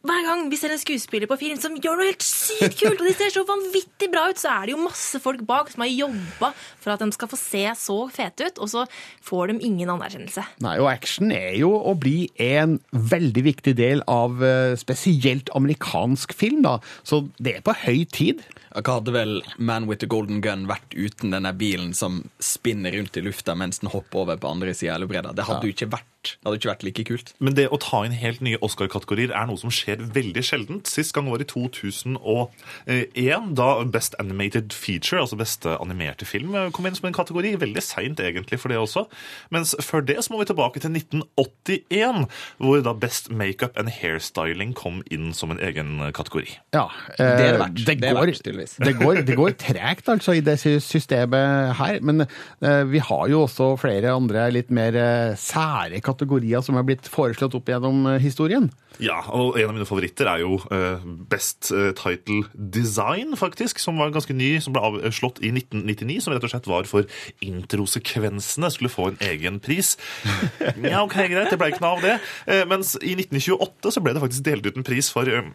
[0.00, 3.04] Hver gang vi ser en skuespiller på film som gjør noe helt sykt kult, og
[3.04, 5.90] de ser så vanvittig bra ut, så er det jo masse folk bak som har
[5.92, 6.48] jobba
[6.80, 8.86] for at de skal få se så fete ut, og så
[9.28, 10.46] får de ingen anerkjennelse.
[10.64, 16.32] Nei, og action er jo å bli en veldig viktig del av eh, spesielt amerikansk
[16.32, 16.78] film, da.
[17.04, 18.40] Så det er på høy tid.
[18.70, 23.18] Hva hadde vel Man with the Golden Gun vært uten denne bilen som spinner rundt
[23.18, 25.34] i lufta mens den hopper over på andre sida av elvebredda?
[25.34, 27.30] Det hadde jo ikke vært det hadde ikke vært like kult.
[27.40, 30.90] Men det å ta inn helt nye Oscar-kategorier er noe som skjer veldig sjeldent.
[30.90, 36.98] Sist gang var i 2001, da Best Animated Feature, altså beste animerte film, kom inn
[36.98, 37.54] som en kategori.
[37.62, 39.06] Veldig seint egentlig for det også.
[39.54, 42.28] Mens før det så må vi tilbake til 1981,
[42.60, 46.58] hvor da Best Makeup and Hairstyling kom inn som en egen kategori.
[46.76, 47.80] Ja, Det er det eh, verdt.
[47.80, 48.76] Det Det er går, tydeligvis.
[48.86, 53.44] det går, det går tregt altså i det systemet her, men eh, vi har jo
[53.46, 58.20] også flere andre litt mer eh, sære kategorier som er blitt foreslått opp gjennom eh,
[58.22, 58.70] historien.
[59.00, 64.00] Ja, og en av mine favoritter er jo eh, Best eh, Title Design, faktisk, som
[64.00, 67.08] var ganske ny, som ble avslått i 1999, som rett og slett var for
[67.44, 69.96] introsekvensene, skulle få en egen pris.
[70.90, 72.14] Ja, ok, greit, det ble ikke noe av det.
[72.50, 75.48] Eh, mens i 1928 så ble det faktisk delt ut en pris for eh,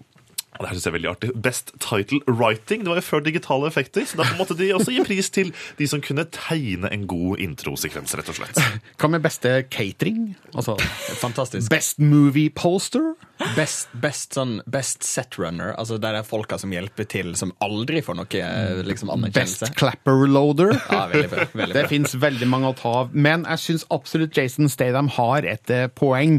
[0.64, 1.32] det her synes jeg er veldig artig.
[1.45, 2.84] Best Title Writing.
[2.86, 5.88] Det var jo før digitale effekter, så derfor måtte de også gi pris til de
[5.91, 8.62] som kunne tegne en god introsekvens, rett og slett.
[9.01, 10.36] Hva med beste catering?
[10.56, 10.78] Altså
[11.22, 11.70] Fantastisk.
[11.74, 13.14] Best movie poster?
[13.58, 18.16] Best, best, sånn, best setrunner, altså der er folka som hjelper til, som aldri får
[18.16, 19.68] noe eh, liksom, anerkjennelse.
[19.68, 20.72] Best clapper loader?
[20.95, 21.45] Ja, veldig bra.
[21.51, 21.89] Veldig Det bra.
[21.91, 23.12] fins veldig mange å ta av.
[23.12, 26.38] Men jeg syns absolutt Jason Statham har et eh, poeng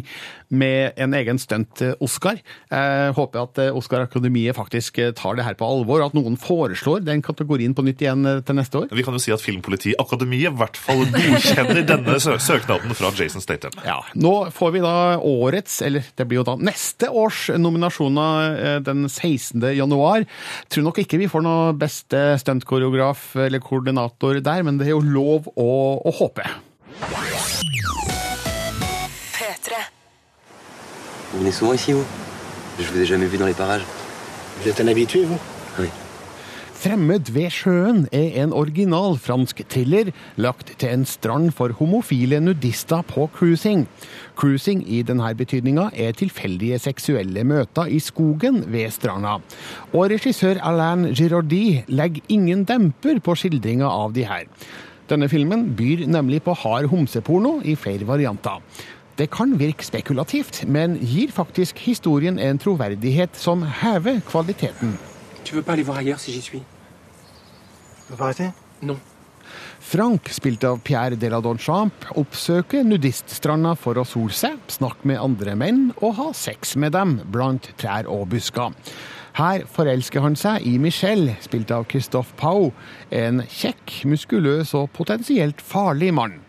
[0.48, 2.38] med en egen stunt-Oscar.
[2.70, 3.76] Jeg håper at eh,
[4.06, 8.02] Oscar-akademiet faktisk eh, tar det her på alvor, at noen foreslår den kategorien på nytt
[8.02, 8.88] igjen eh, til neste år.
[8.94, 13.42] Vi kan jo si at Filmpolitiakademiet i hvert fall godkjenner denne sø søknaden fra Jason
[13.42, 13.74] Statham.
[13.84, 18.78] Ja, Nå får vi da årets, eller det blir jo da neste års nominasjoner eh,
[18.86, 19.62] den 16.
[19.76, 20.26] januar.
[20.70, 25.02] Tror nok ikke vi får noe beste stuntkoreograf eller koordinator der, men det er jo
[25.02, 25.70] lov å,
[26.06, 26.46] å håpe.
[29.36, 29.82] P3.
[32.78, 33.84] Je vous ai jamais vu dans les parages.
[34.60, 35.38] Vous êtes un habitué, vous
[35.78, 35.88] Oui.
[36.76, 43.00] Fremmed ved sjøen er en original fransk thriller lagt til en strand for homofile nudister
[43.08, 43.86] på cruising.
[44.36, 49.38] Cruising i denne betydninga er tilfeldige seksuelle møter i skogen ved stranda.
[49.94, 54.44] Og regissør Alain Girardi legger ingen demper på skildringa av de her.
[55.08, 58.60] Denne filmen byr nemlig på hard homseporno i flere varianter.
[59.16, 64.98] Det kan virke spekulativt, men gir faktisk historien en troverdighet som hever kvaliteten.
[65.44, 68.50] Tu veux pas aller voir ailleurs si j'y suis Tu peux pas arrêter
[68.82, 68.98] Non.
[69.80, 75.20] Frank, spilt av Pierre de la Donchamp, oppsøker nudiststranda for å sole seg, snakke med
[75.22, 78.74] andre menn og ha sex med dem blant trær og busker.
[79.36, 82.72] Her forelsker han seg i Michelle, spilt av Christophe Pau,
[83.12, 86.40] en kjekk, muskuløs og potensielt farlig mann.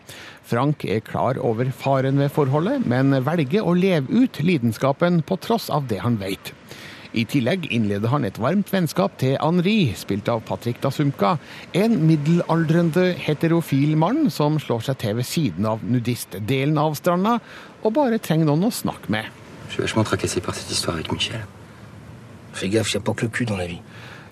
[0.48, 5.68] Frank er klar over faren ved forholdet, men velger å leve ut lidenskapen på tross
[5.68, 6.54] av det han vet.
[7.16, 11.36] I tillegg innleder han et varmt vennskap til Henri, spilt av Patrick Dasumka,
[11.76, 17.38] en middelaldrende heterofil mann som slår seg til ved siden av nudistdelen av stranda,
[17.82, 19.28] og bare trenger noen å snakke med.
[19.68, 21.48] Jeg er veldig tracassé par denne historien med Michel.
[22.52, 23.82] Fais gaffe, y a pas que le cul dans la vie.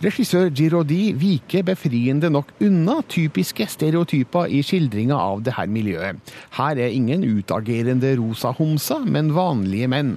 [0.05, 6.19] Regissør Girodi viker befriende nok unna typiske stereotyper i skildringa av det her miljøet.
[6.59, 10.11] Her er ingen utagerende rosa homser, men vanlige menn.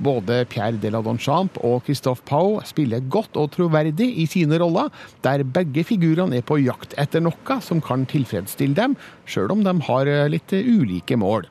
[0.00, 4.88] Både Pierre de la Donchamp og Christophe Pau spiller godt og troverdig i sine roller,
[5.20, 8.96] der begge figurene er på jakt etter noe som kan tilfredsstille dem,
[9.28, 11.44] sjøl om de har litt ulike mål.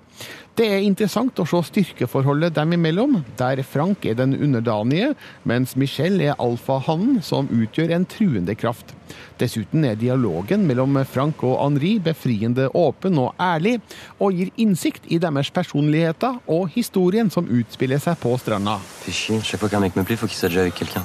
[0.55, 5.09] Det er interessant å se styrkeforholdet dem imellom, der Frank er den underdanige,
[5.43, 8.93] mens Michelle er alfahannen som utgjør en truende kraft.
[9.41, 13.81] Dessuten er dialogen mellom Frank og Henri befriende åpen og ærlig,
[14.15, 18.79] og gir innsikt i deres personligheter og historien som utspiller seg på stranda.
[19.03, 21.03] Det er chaque fois qu'un mec me plaît, faut qu'il soit déjà avec quelqu'un.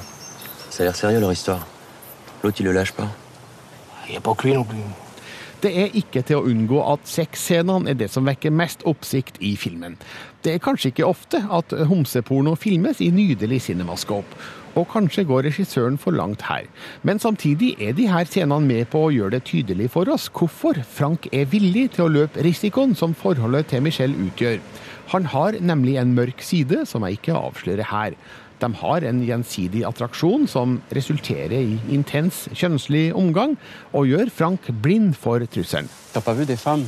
[0.69, 1.67] Ça a l'air sérieux leur histoire.
[2.41, 3.09] L'autre il le lâche pas.
[4.09, 4.79] Il a pas que lui non plus.
[5.61, 9.51] Det er ikke til å unngå at sexscenene er det som vekker mest oppsikt i
[9.59, 9.93] filmen.
[10.41, 14.25] Det er kanskje ikke ofte at homseporno filmes i nydelig cinemaskop.
[14.73, 16.65] Og kanskje går regissøren for langt her.
[17.05, 20.81] Men samtidig er de her scenene med på å gjøre det tydelig for oss hvorfor
[20.81, 24.57] Frank er villig til å løpe risikoen som forholdet til Michelle utgjør.
[25.13, 28.17] Han har nemlig en mørk side som jeg ikke avslører her.
[28.61, 33.57] De har en gjensidig attraksjon som resulterer i intens kjønnslig omgang,
[33.91, 35.89] og gjør Frank blind for trusselen.
[36.13, 36.85] T'as pas vu des femmes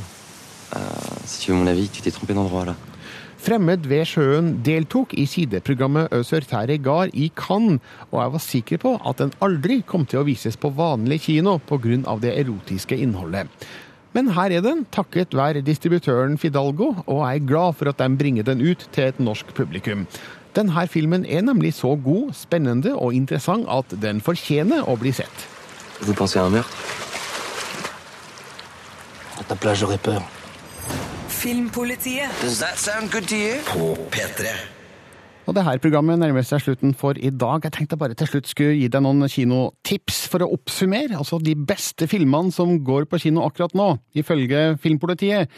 [1.24, 2.74] Si tu veux mon avis, tu t'es trompé d'endroit là.
[3.44, 7.76] Fremmed ved sjøen deltok i sideprogrammet Øser Terregard i Cannes,
[8.08, 11.58] og jeg var sikker på at den aldri kom til å vises på vanlig kino
[11.58, 12.16] pga.
[12.22, 13.48] det erotiske innholdet.
[14.14, 18.16] Men her er den, takket være distributøren Fidalgo, og jeg er glad for at de
[18.18, 20.06] bringer den ut til et norsk publikum.
[20.54, 25.48] Denne filmen er nemlig så god, spennende og interessant at den fortjener å bli sett.
[26.00, 26.70] Vous pensez à un meurtre
[29.40, 30.22] À ta place, j'aurais peur.
[31.28, 32.28] Filmpolitiet.
[32.40, 33.58] Does that sound good to you?
[33.66, 34.73] På P3.
[35.44, 37.66] Og det her programmet nærmer seg slutten for i dag.
[37.66, 41.18] Jeg tenkte bare til slutt skulle gi deg noen kinotips for å oppsummere.
[41.18, 45.52] Altså de beste filmene som går på kino akkurat nå, ifølge Filmpolitiet,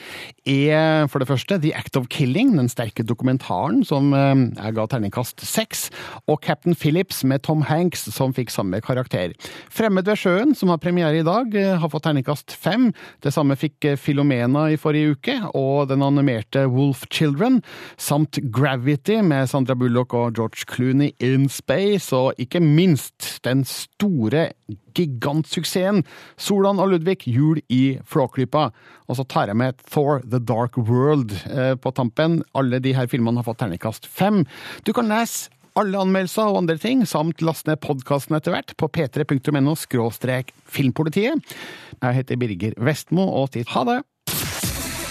[0.47, 4.89] er for det første The Act of Killing, den sterke dokumentaren som eh, jeg ga
[4.91, 5.87] terningkast seks,
[6.26, 9.37] og Captain Phillips med Tom Hanks som fikk samme karakter.
[9.70, 12.91] Fremmed ved sjøen, som har premiere i dag, eh, har fått terningkast fem.
[13.22, 17.62] Det samme fikk eh, Filomena i forrige uke, og den animerte Wolf Children,
[18.03, 24.49] samt Gravity med Sandra Bullock og George Clooney in Space, og ikke minst den store
[24.97, 26.03] gigantsuksessen
[26.41, 28.70] Solan og Ludvig Jul i Flåklypa.
[29.07, 32.41] Og så tar jeg med Thor The Dark World eh, på tampen.
[32.57, 34.45] Alle de her filmene har fått terningkast fem.
[34.87, 38.89] Du kan lese alle anmeldelser og andre ting, samt laste ned podkasten etter hvert på
[38.89, 41.57] p3.no filmpolitiet.
[42.01, 44.01] Jeg heter Birger Vestmo og sier ha det.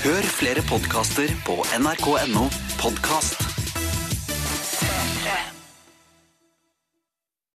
[0.06, 2.50] Hør flere podkaster på nrk.no
[2.82, 3.55] podkast.